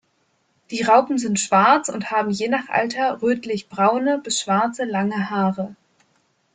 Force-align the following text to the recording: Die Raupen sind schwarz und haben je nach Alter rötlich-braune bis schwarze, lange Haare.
Die 0.71 0.81
Raupen 0.81 1.19
sind 1.19 1.39
schwarz 1.39 1.87
und 1.87 2.09
haben 2.09 2.31
je 2.31 2.47
nach 2.47 2.69
Alter 2.69 3.21
rötlich-braune 3.21 4.17
bis 4.17 4.41
schwarze, 4.41 4.83
lange 4.85 5.29
Haare. 5.29 5.75